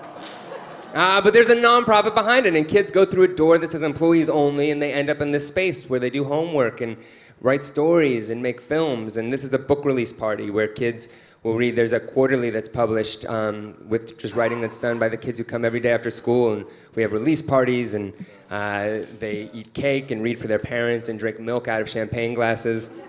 Uh, 0.94 1.20
but 1.20 1.32
there's 1.32 1.48
a 1.48 1.56
nonprofit 1.56 2.14
behind 2.14 2.44
it, 2.44 2.54
and 2.54 2.68
kids 2.68 2.92
go 2.92 3.04
through 3.04 3.22
a 3.22 3.28
door 3.28 3.56
that 3.58 3.70
says 3.70 3.82
employees 3.82 4.28
only, 4.28 4.70
and 4.70 4.82
they 4.82 4.92
end 4.92 5.08
up 5.08 5.20
in 5.20 5.30
this 5.30 5.46
space 5.48 5.88
where 5.88 5.98
they 6.00 6.10
do 6.10 6.24
homework 6.24 6.80
and 6.80 6.96
write 7.42 7.64
stories 7.64 8.30
and 8.30 8.42
make 8.42 8.60
films. 8.60 9.16
And 9.16 9.32
this 9.32 9.44
is 9.44 9.52
a 9.52 9.58
book 9.58 9.84
release 9.84 10.12
party 10.12 10.50
where 10.50 10.68
kids 10.68 11.08
will 11.42 11.54
read. 11.54 11.74
There's 11.74 11.92
a 11.92 12.00
quarterly 12.00 12.50
that's 12.50 12.68
published 12.68 13.24
um, 13.26 13.76
with 13.88 14.16
just 14.16 14.34
writing 14.34 14.60
that's 14.60 14.78
done 14.78 14.98
by 14.98 15.08
the 15.08 15.16
kids 15.16 15.38
who 15.38 15.44
come 15.44 15.64
every 15.64 15.80
day 15.80 15.90
after 15.90 16.10
school, 16.10 16.54
and 16.54 16.64
we 16.94 17.02
have 17.02 17.12
release 17.12 17.42
parties, 17.42 17.94
and 17.94 18.14
uh, 18.50 19.00
they 19.18 19.50
eat 19.52 19.74
cake 19.74 20.12
and 20.12 20.22
read 20.22 20.38
for 20.38 20.46
their 20.46 20.60
parents 20.60 21.08
and 21.08 21.18
drink 21.18 21.40
milk 21.40 21.66
out 21.66 21.80
of 21.80 21.90
champagne 21.90 22.32
glasses. 22.32 23.02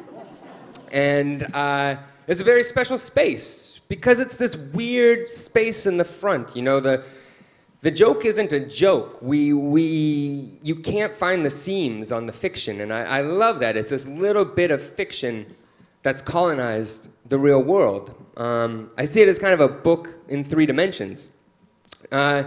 And 0.91 1.43
uh, 1.53 1.97
it's 2.27 2.41
a 2.41 2.43
very 2.43 2.63
special 2.63 2.97
space 2.97 3.79
because 3.87 4.19
it's 4.19 4.35
this 4.35 4.55
weird 4.55 5.29
space 5.29 5.85
in 5.85 5.97
the 5.97 6.05
front. 6.05 6.55
You 6.55 6.63
know, 6.63 6.79
the 6.79 7.03
the 7.83 7.91
joke 7.91 8.23
isn't 8.23 8.53
a 8.53 8.61
joke. 8.61 9.21
We, 9.21 9.51
we, 9.51 10.57
you 10.63 10.73
can't 10.73 11.13
find 11.13 11.45
the 11.45 11.49
seams 11.49 12.13
on 12.13 12.25
the 12.27 12.31
fiction, 12.31 12.79
and 12.79 12.93
I, 12.93 13.01
I 13.17 13.21
love 13.21 13.59
that. 13.59 13.75
It's 13.75 13.89
this 13.89 14.07
little 14.07 14.45
bit 14.45 14.71
of 14.71 14.81
fiction 14.81 15.53
that's 16.01 16.21
colonized 16.21 17.11
the 17.29 17.37
real 17.37 17.61
world. 17.61 18.15
Um, 18.37 18.89
I 18.97 19.03
see 19.03 19.21
it 19.21 19.27
as 19.27 19.37
kind 19.37 19.53
of 19.53 19.59
a 19.59 19.67
book 19.67 20.15
in 20.29 20.45
three 20.45 20.65
dimensions. 20.65 21.35
Uh, 22.09 22.43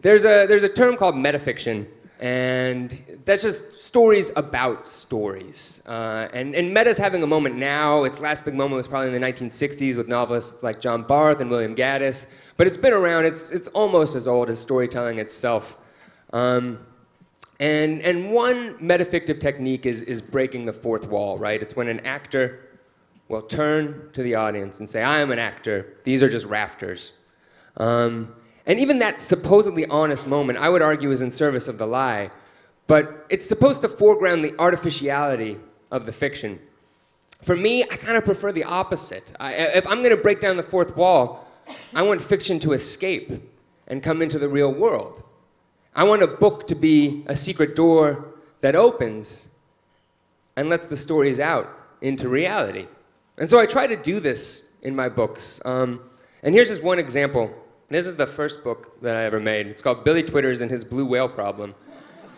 there's, 0.00 0.24
a, 0.24 0.46
there's 0.46 0.62
a 0.62 0.70
term 0.70 0.96
called 0.96 1.16
metafiction, 1.16 1.86
and 2.18 3.20
that's 3.26 3.42
just 3.42 3.74
stories 3.74 4.32
about 4.36 4.88
stories. 4.88 5.82
Uh, 5.86 6.30
and, 6.32 6.54
and 6.54 6.72
meta's 6.72 6.96
having 6.96 7.22
a 7.22 7.26
moment 7.26 7.56
now. 7.56 8.04
Its 8.04 8.20
last 8.20 8.46
big 8.46 8.54
moment 8.54 8.78
was 8.78 8.88
probably 8.88 9.14
in 9.14 9.20
the 9.20 9.26
1960s 9.26 9.98
with 9.98 10.08
novelists 10.08 10.62
like 10.62 10.80
John 10.80 11.02
Barth 11.02 11.40
and 11.40 11.50
William 11.50 11.74
Gaddis. 11.74 12.32
But 12.56 12.66
it's 12.66 12.76
been 12.76 12.92
around, 12.92 13.24
it's, 13.24 13.50
it's 13.50 13.68
almost 13.68 14.14
as 14.14 14.28
old 14.28 14.50
as 14.50 14.58
storytelling 14.58 15.18
itself. 15.18 15.78
Um, 16.32 16.86
and, 17.60 18.00
and 18.02 18.32
one 18.32 18.74
metafictive 18.78 19.40
technique 19.40 19.86
is, 19.86 20.02
is 20.02 20.20
breaking 20.20 20.66
the 20.66 20.72
fourth 20.72 21.08
wall, 21.08 21.38
right? 21.38 21.62
It's 21.62 21.76
when 21.76 21.88
an 21.88 22.00
actor 22.00 22.60
will 23.28 23.42
turn 23.42 24.10
to 24.12 24.22
the 24.22 24.34
audience 24.34 24.80
and 24.80 24.88
say, 24.88 25.02
I 25.02 25.20
am 25.20 25.30
an 25.30 25.38
actor, 25.38 25.96
these 26.04 26.22
are 26.22 26.28
just 26.28 26.46
rafters. 26.46 27.12
Um, 27.76 28.34
and 28.66 28.78
even 28.78 28.98
that 28.98 29.22
supposedly 29.22 29.86
honest 29.86 30.26
moment, 30.26 30.58
I 30.58 30.68
would 30.68 30.82
argue, 30.82 31.10
is 31.10 31.22
in 31.22 31.30
service 31.30 31.68
of 31.68 31.78
the 31.78 31.86
lie. 31.86 32.30
But 32.86 33.26
it's 33.28 33.46
supposed 33.46 33.80
to 33.82 33.88
foreground 33.88 34.44
the 34.44 34.54
artificiality 34.58 35.58
of 35.90 36.04
the 36.06 36.12
fiction. 36.12 36.60
For 37.42 37.56
me, 37.56 37.82
I 37.84 37.96
kind 37.96 38.16
of 38.16 38.24
prefer 38.24 38.52
the 38.52 38.64
opposite. 38.64 39.32
I, 39.40 39.54
if 39.54 39.86
I'm 39.86 39.98
going 39.98 40.14
to 40.14 40.22
break 40.22 40.40
down 40.40 40.56
the 40.56 40.62
fourth 40.62 40.96
wall, 40.96 41.48
I 41.94 42.02
want 42.02 42.22
fiction 42.22 42.58
to 42.60 42.72
escape 42.72 43.32
and 43.86 44.02
come 44.02 44.22
into 44.22 44.38
the 44.38 44.48
real 44.48 44.72
world. 44.72 45.22
I 45.94 46.04
want 46.04 46.22
a 46.22 46.26
book 46.26 46.66
to 46.68 46.74
be 46.74 47.24
a 47.26 47.36
secret 47.36 47.76
door 47.76 48.34
that 48.60 48.74
opens 48.74 49.48
and 50.56 50.68
lets 50.68 50.86
the 50.86 50.96
stories 50.96 51.40
out 51.40 51.68
into 52.00 52.28
reality. 52.28 52.86
And 53.36 53.48
so 53.48 53.58
I 53.58 53.66
try 53.66 53.86
to 53.86 53.96
do 53.96 54.20
this 54.20 54.74
in 54.82 54.96
my 54.96 55.08
books. 55.08 55.64
Um, 55.64 56.00
and 56.42 56.54
here's 56.54 56.68
just 56.68 56.82
one 56.82 56.98
example. 56.98 57.50
This 57.88 58.06
is 58.06 58.16
the 58.16 58.26
first 58.26 58.64
book 58.64 59.00
that 59.02 59.16
I 59.16 59.24
ever 59.24 59.40
made. 59.40 59.66
It's 59.66 59.82
called 59.82 60.04
Billy 60.04 60.22
Twitters 60.22 60.60
and 60.60 60.70
His 60.70 60.84
Blue 60.84 61.04
Whale 61.04 61.28
Problem. 61.28 61.74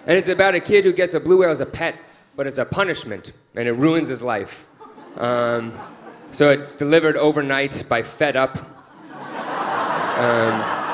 And 0.07 0.19
it's 0.19 0.29
about 0.29 0.55
a 0.55 0.61
kid 0.61 0.85
who 0.85 0.93
gets 0.93 1.15
a 1.15 1.21
blue 1.21 1.39
whale 1.39 1.51
as 1.51 1.61
a 1.61 1.67
pet, 1.67 1.95
but 2.37 2.47
it's 2.47 2.59
a 2.59 2.65
punishment, 2.65 3.33
and 3.55 3.67
it 3.67 3.73
ruins 3.73 4.09
his 4.09 4.21
life. 4.21 4.67
Um, 5.17 5.79
so 6.31 6.51
it's 6.51 6.75
delivered 6.75 7.17
overnight 7.17 7.85
by 7.89 8.03
Fed 8.03 8.37
Up, 8.37 8.59
um, 10.17 10.85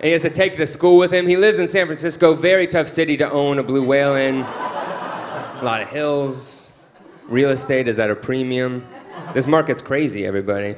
and 0.00 0.04
he 0.04 0.10
has 0.12 0.22
to 0.22 0.30
take 0.30 0.52
it 0.54 0.58
to 0.58 0.66
school 0.66 0.96
with 0.96 1.12
him. 1.12 1.26
He 1.26 1.36
lives 1.36 1.58
in 1.58 1.66
San 1.66 1.86
Francisco, 1.86 2.34
very 2.34 2.68
tough 2.68 2.88
city 2.88 3.16
to 3.16 3.28
own 3.30 3.58
a 3.58 3.62
blue 3.64 3.84
whale 3.84 4.14
in. 4.14 4.42
A 4.42 5.60
lot 5.62 5.82
of 5.82 5.88
hills. 5.88 6.72
Real 7.28 7.50
estate 7.50 7.88
is 7.88 7.98
at 7.98 8.10
a 8.10 8.14
premium. 8.14 8.86
This 9.34 9.46
market's 9.46 9.82
crazy, 9.82 10.24
everybody. 10.24 10.76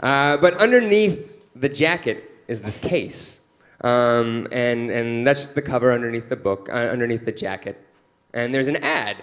Uh, 0.00 0.38
but 0.38 0.54
underneath 0.54 1.30
the 1.54 1.68
jacket 1.68 2.42
is 2.48 2.62
this 2.62 2.78
case. 2.78 3.48
Um, 3.82 4.48
and, 4.50 4.90
and 4.90 5.26
that's 5.26 5.48
the 5.48 5.62
cover 5.62 5.92
underneath 5.92 6.28
the 6.28 6.36
book, 6.36 6.68
uh, 6.70 6.72
underneath 6.72 7.24
the 7.24 7.32
jacket. 7.32 7.86
And 8.32 8.52
there's 8.54 8.68
an 8.68 8.76
ad 8.76 9.18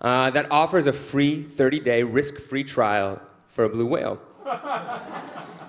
uh, 0.00 0.30
that 0.30 0.50
offers 0.50 0.86
a 0.86 0.92
free 0.92 1.42
30 1.42 1.80
day 1.80 2.02
risk 2.02 2.40
free 2.40 2.64
trial 2.64 3.20
for 3.48 3.64
a 3.64 3.68
blue 3.68 3.86
whale. 3.86 4.20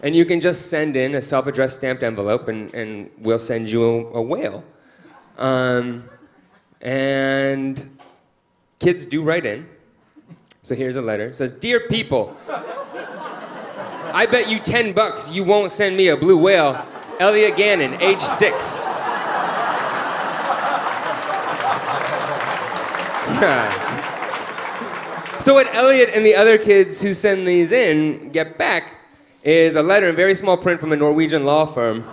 And 0.03 0.13
you 0.13 0.25
can 0.25 0.41
just 0.41 0.69
send 0.69 0.97
in 0.97 1.15
a 1.15 1.21
self 1.21 1.47
addressed 1.47 1.77
stamped 1.77 2.03
envelope 2.03 2.49
and, 2.49 2.73
and 2.73 3.09
we'll 3.19 3.39
send 3.39 3.71
you 3.71 3.85
a, 3.85 4.17
a 4.17 4.21
whale. 4.21 4.61
Um, 5.37 6.03
and 6.81 7.97
kids 8.79 9.05
do 9.05 9.23
write 9.23 9.45
in. 9.45 9.65
So 10.61 10.75
here's 10.75 10.97
a 10.97 11.01
letter. 11.01 11.27
It 11.27 11.37
says, 11.37 11.53
Dear 11.53 11.87
people, 11.87 12.35
I 12.49 14.27
bet 14.29 14.49
you 14.49 14.59
10 14.59 14.91
bucks 14.91 15.31
you 15.31 15.45
won't 15.45 15.71
send 15.71 15.95
me 15.95 16.09
a 16.09 16.17
blue 16.17 16.37
whale. 16.37 16.85
Elliot 17.19 17.55
Gannon, 17.55 17.93
age 18.01 18.21
six. 18.21 18.65
so 25.39 25.53
what 25.53 25.73
Elliot 25.73 26.09
and 26.13 26.25
the 26.25 26.35
other 26.35 26.57
kids 26.57 27.01
who 27.01 27.13
send 27.13 27.47
these 27.47 27.71
in 27.71 28.31
get 28.31 28.57
back 28.57 28.95
is 29.43 29.75
a 29.75 29.81
letter 29.81 30.07
in 30.07 30.15
very 30.15 30.33
small 30.35 30.55
print 30.55 30.79
from 30.79 30.93
a 30.93 30.95
Norwegian 30.95 31.43
law 31.43 31.65
firm 31.65 32.03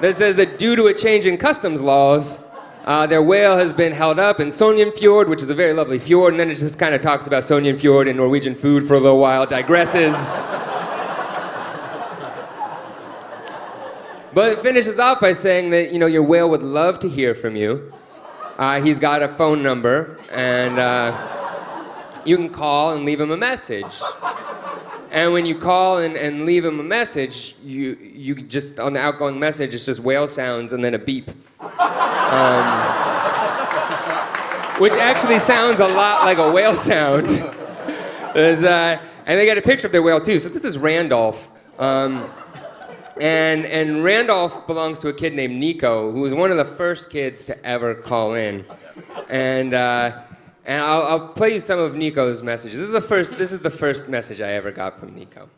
that 0.00 0.14
says 0.14 0.36
that 0.36 0.58
due 0.58 0.74
to 0.76 0.86
a 0.86 0.94
change 0.94 1.26
in 1.26 1.36
customs 1.36 1.82
laws, 1.82 2.42
uh, 2.86 3.06
their 3.06 3.22
whale 3.22 3.58
has 3.58 3.70
been 3.74 3.92
held 3.92 4.18
up 4.18 4.40
in 4.40 4.48
Sognefjord, 4.48 5.28
which 5.28 5.42
is 5.42 5.50
a 5.50 5.54
very 5.54 5.74
lovely 5.74 5.98
fjord, 5.98 6.32
and 6.32 6.40
then 6.40 6.50
it 6.50 6.54
just 6.54 6.78
kind 6.78 6.94
of 6.94 7.02
talks 7.02 7.26
about 7.26 7.42
Sognefjord 7.44 8.08
and 8.08 8.16
Norwegian 8.16 8.54
food 8.54 8.88
for 8.88 8.94
a 8.94 9.00
little 9.00 9.18
while, 9.18 9.46
digresses. 9.46 10.46
but 14.32 14.52
it 14.52 14.60
finishes 14.60 14.98
off 14.98 15.20
by 15.20 15.34
saying 15.34 15.68
that, 15.70 15.92
you 15.92 15.98
know, 15.98 16.06
your 16.06 16.22
whale 16.22 16.48
would 16.48 16.62
love 16.62 16.98
to 17.00 17.10
hear 17.10 17.34
from 17.34 17.56
you. 17.56 17.92
Uh, 18.56 18.80
he's 18.80 18.98
got 18.98 19.22
a 19.22 19.28
phone 19.28 19.62
number, 19.62 20.18
and 20.30 20.78
uh, 20.78 21.39
you 22.24 22.36
can 22.36 22.50
call 22.50 22.94
and 22.94 23.04
leave 23.04 23.20
him 23.20 23.30
a 23.30 23.36
message. 23.36 24.00
And 25.10 25.32
when 25.32 25.44
you 25.44 25.58
call 25.58 25.98
and, 25.98 26.16
and 26.16 26.46
leave 26.46 26.64
him 26.64 26.78
a 26.78 26.84
message, 26.84 27.56
you, 27.64 27.96
you 28.00 28.36
just, 28.42 28.78
on 28.78 28.92
the 28.92 29.00
outgoing 29.00 29.40
message, 29.40 29.74
it's 29.74 29.86
just 29.86 30.00
whale 30.00 30.28
sounds 30.28 30.72
and 30.72 30.84
then 30.84 30.94
a 30.94 30.98
beep. 30.98 31.30
Um, 31.60 32.64
which 34.78 34.92
actually 34.94 35.38
sounds 35.38 35.80
a 35.80 35.88
lot 35.88 36.24
like 36.24 36.38
a 36.38 36.52
whale 36.52 36.76
sound. 36.76 37.26
uh, 37.28 38.98
and 39.26 39.38
they 39.38 39.46
got 39.46 39.58
a 39.58 39.62
picture 39.62 39.86
of 39.86 39.92
their 39.92 40.02
whale 40.02 40.20
too. 40.20 40.38
So 40.38 40.48
this 40.48 40.64
is 40.64 40.78
Randolph. 40.78 41.50
Um, 41.78 42.30
and, 43.20 43.66
and 43.66 44.02
Randolph 44.02 44.66
belongs 44.66 45.00
to 45.00 45.08
a 45.08 45.12
kid 45.12 45.34
named 45.34 45.56
Nico, 45.56 46.12
who 46.12 46.20
was 46.20 46.32
one 46.32 46.50
of 46.50 46.56
the 46.56 46.64
first 46.64 47.10
kids 47.10 47.44
to 47.44 47.66
ever 47.66 47.94
call 47.94 48.34
in. 48.34 48.64
And 49.28 49.74
uh, 49.74 50.22
and 50.64 50.82
I'll, 50.82 51.02
I'll 51.02 51.28
play 51.28 51.54
you 51.54 51.60
some 51.60 51.78
of 51.78 51.96
Nico's 51.96 52.42
messages. 52.42 52.78
This 52.78 52.86
is 52.86 52.92
the 52.92 53.00
first. 53.00 53.38
This 53.38 53.52
is 53.52 53.60
the 53.60 53.70
first 53.70 54.08
message 54.08 54.40
I 54.40 54.52
ever 54.52 54.70
got 54.70 54.98
from 54.98 55.14
Nico. 55.14 55.48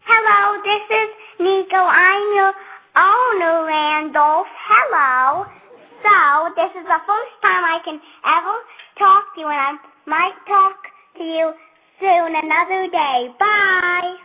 Hello, 0.00 0.62
this 0.62 0.82
is 0.90 1.08
Nico. 1.40 1.76
I'm 1.76 2.34
your 2.34 2.52
owner, 2.96 3.66
Randolph. 3.66 4.46
Hello. 4.68 5.46
So 6.02 6.52
this 6.56 6.70
is 6.70 6.86
the 6.86 7.00
first 7.06 7.34
time 7.42 7.64
I 7.64 7.78
can 7.84 8.00
ever 8.26 8.58
talk 8.98 9.34
to 9.34 9.40
you, 9.40 9.46
and 9.46 9.56
I 9.56 9.78
might 10.06 10.34
talk 10.46 10.76
to 11.18 11.24
you 11.24 11.54
soon 12.00 12.34
another 12.36 12.88
day. 12.90 13.34
Bye. 13.38 14.16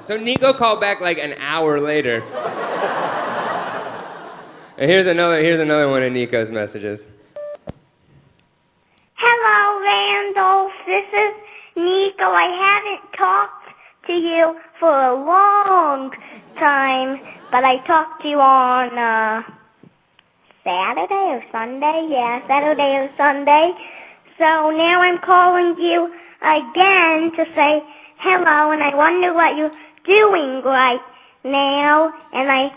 So 0.00 0.16
Nico 0.16 0.52
called 0.52 0.80
back 0.80 1.00
like 1.00 1.18
an 1.18 1.34
hour 1.40 1.80
later. 1.80 2.22
and 4.78 4.90
here's 4.90 5.06
another. 5.06 5.40
Here's 5.40 5.60
another 5.60 5.88
one 5.88 6.02
of 6.02 6.12
Nico's 6.12 6.50
messages. 6.50 7.08
Nico. 12.16 12.30
I 12.30 12.48
haven't 12.48 13.12
talked 13.16 13.68
to 14.06 14.12
you 14.12 14.56
for 14.80 14.90
a 14.90 15.14
long 15.14 16.10
time, 16.58 17.20
but 17.50 17.64
I 17.64 17.78
talked 17.86 18.22
to 18.22 18.28
you 18.28 18.38
on 18.40 18.96
uh, 18.98 19.42
Saturday 20.64 21.14
or 21.14 21.42
Sunday. 21.52 22.08
Yeah, 22.10 22.40
Saturday 22.48 22.96
or 22.96 23.10
Sunday. 23.16 23.72
So 24.38 24.70
now 24.70 25.00
I'm 25.02 25.18
calling 25.24 25.76
you 25.78 26.12
again 26.42 27.32
to 27.36 27.44
say 27.54 27.82
hello, 28.18 28.70
and 28.72 28.82
I 28.82 28.94
wonder 28.94 29.34
what 29.34 29.56
you're 29.56 29.72
doing 30.06 30.62
right 30.64 31.00
now, 31.44 32.12
and 32.32 32.50
I 32.50 32.70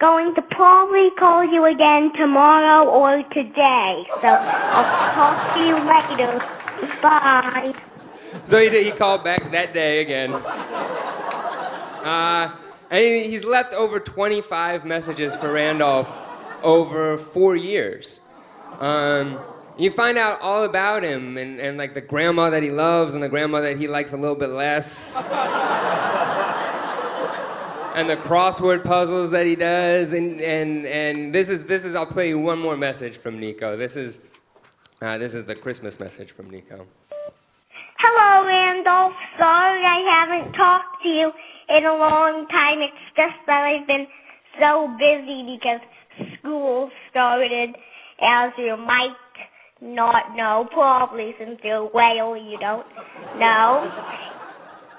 going 0.00 0.34
to 0.34 0.42
probably 0.42 1.10
call 1.18 1.44
you 1.44 1.64
again 1.66 2.12
tomorrow 2.16 2.88
or 2.88 3.22
today. 3.32 4.02
So 4.20 4.38
I'll 4.70 4.90
talk 5.14 5.52
to 5.54 5.60
you 5.60 5.78
later. 5.78 6.40
Bye. 7.02 7.72
So 8.44 8.58
he, 8.58 8.84
he 8.84 8.90
called 8.90 9.24
back 9.24 9.50
that 9.52 9.72
day 9.72 10.00
again. 10.02 10.32
Uh, 12.04 12.54
and 12.90 13.04
he, 13.04 13.28
he's 13.30 13.44
left 13.44 13.72
over 13.72 13.98
25 13.98 14.84
messages 14.84 15.34
for 15.34 15.52
Randolph 15.52 16.10
over 16.62 17.16
four 17.18 17.56
years. 17.56 18.20
Um, 18.78 19.38
you 19.76 19.90
find 19.90 20.18
out 20.18 20.40
all 20.40 20.64
about 20.64 21.02
him 21.02 21.36
and, 21.36 21.58
and 21.58 21.76
like 21.76 21.94
the 21.94 22.00
grandma 22.00 22.50
that 22.50 22.62
he 22.62 22.70
loves 22.70 23.14
and 23.14 23.22
the 23.22 23.28
grandma 23.28 23.60
that 23.60 23.76
he 23.76 23.88
likes 23.88 24.12
a 24.12 24.16
little 24.16 24.36
bit 24.36 24.50
less. 24.50 25.16
and 27.94 28.08
the 28.08 28.16
crossword 28.16 28.84
puzzles 28.84 29.30
that 29.30 29.46
he 29.46 29.56
does. 29.56 30.12
And, 30.12 30.40
and, 30.40 30.86
and 30.86 31.34
this 31.34 31.48
is, 31.48 31.66
this 31.66 31.84
is, 31.84 31.94
I'll 31.94 32.06
play 32.06 32.28
you 32.28 32.38
one 32.38 32.58
more 32.60 32.76
message 32.76 33.16
from 33.16 33.38
Nico. 33.38 33.76
This 33.76 33.96
is, 33.96 34.20
uh, 35.00 35.18
this 35.18 35.34
is 35.34 35.44
the 35.46 35.54
Christmas 35.54 35.98
message 35.98 36.30
from 36.32 36.50
Nico. 36.50 36.86
Sorry 39.38 39.82
I 39.84 40.26
haven't 40.26 40.52
talked 40.52 41.02
to 41.02 41.08
you 41.08 41.32
in 41.68 41.84
a 41.84 41.94
long 41.94 42.46
time. 42.48 42.78
It's 42.80 43.16
just 43.16 43.34
that 43.46 43.64
I've 43.64 43.86
been 43.86 44.06
so 44.60 44.94
busy 44.98 45.58
because 45.58 45.80
school 46.38 46.90
started, 47.10 47.74
as 48.22 48.52
you 48.56 48.76
might 48.76 49.16
not 49.80 50.36
know, 50.36 50.68
probably 50.72 51.34
since 51.38 51.58
you're 51.62 51.84
whale, 51.84 52.36
you 52.36 52.58
don't 52.58 52.86
know. 53.38 53.90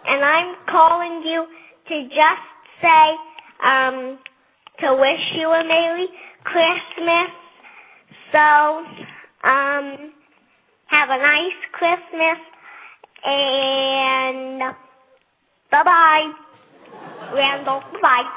And 0.06 0.24
I'm 0.24 0.56
calling 0.70 1.24
you 1.26 1.46
to 1.88 2.04
just 2.10 2.50
say, 2.82 3.16
um, 3.64 4.20
to 4.82 4.94
wish 4.96 5.24
you 5.40 5.48
a 5.48 5.64
Merry 5.64 6.08
Christmas. 6.44 7.32
So, 8.32 8.40
um, 9.48 10.12
have 10.88 11.10
a 11.10 11.18
nice 11.18 11.60
Christmas 11.72 12.38
and 13.26 14.60
bye 15.72 15.84
bye. 15.84 16.34
Randall, 17.34 17.84
bye. 18.02 18.30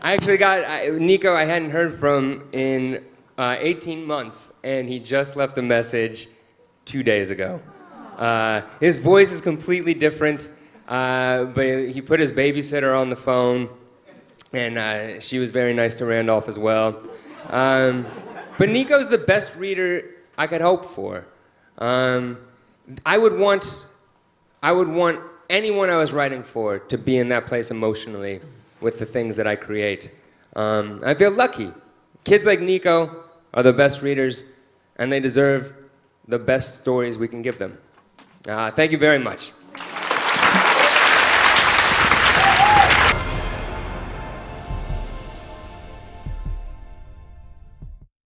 I 0.00 0.12
actually 0.12 0.36
got 0.36 0.92
Nico. 0.94 1.34
I 1.34 1.44
hadn't 1.44 1.70
heard 1.70 1.98
from 1.98 2.48
in 2.52 3.04
uh, 3.36 3.56
18 3.58 4.04
months, 4.04 4.54
and 4.62 4.88
he 4.88 4.98
just 4.98 5.36
left 5.36 5.58
a 5.58 5.62
message 5.62 6.28
two 6.84 7.02
days 7.02 7.30
ago. 7.30 7.60
Uh, 8.16 8.62
his 8.80 8.98
voice 8.98 9.30
is 9.30 9.40
completely 9.40 9.94
different, 9.94 10.50
uh, 10.88 11.44
but 11.44 11.66
he 11.66 12.00
put 12.00 12.18
his 12.18 12.32
babysitter 12.32 12.98
on 12.98 13.10
the 13.10 13.16
phone, 13.16 13.68
and 14.52 14.78
uh, 14.78 15.20
she 15.20 15.38
was 15.38 15.50
very 15.52 15.72
nice 15.72 15.94
to 15.96 16.06
Randolph 16.06 16.48
as 16.48 16.58
well. 16.58 17.00
Um, 17.48 18.06
but 18.58 18.68
Nico's 18.68 19.08
the 19.08 19.18
best 19.18 19.54
reader 19.56 20.02
I 20.36 20.46
could 20.48 20.60
hope 20.60 20.86
for. 20.86 21.26
Um, 21.78 22.38
I 23.04 23.18
would 23.18 23.38
want 23.38 23.78
I 24.62 24.72
would 24.72 24.88
want 24.88 25.20
anyone 25.48 25.90
I 25.90 25.96
was 25.96 26.12
writing 26.12 26.42
for 26.42 26.78
to 26.78 26.98
be 26.98 27.18
in 27.18 27.28
that 27.28 27.46
place 27.46 27.70
emotionally 27.70 28.40
with 28.80 28.98
the 28.98 29.06
things 29.06 29.36
that 29.36 29.46
I 29.46 29.56
create. 29.56 30.10
Um, 30.56 31.00
I 31.04 31.14
feel 31.14 31.30
lucky. 31.30 31.72
Kids 32.24 32.44
like 32.44 32.60
Nico 32.60 33.24
are 33.54 33.62
the 33.62 33.72
best 33.72 34.02
readers, 34.02 34.50
and 34.96 35.10
they 35.10 35.20
deserve 35.20 35.72
the 36.26 36.38
best 36.38 36.80
stories 36.80 37.16
we 37.16 37.28
can 37.28 37.42
give 37.42 37.58
them. 37.58 37.78
Uh, 38.48 38.70
thank 38.70 38.92
you 38.92 38.98
very 38.98 39.18
much. 39.18 39.52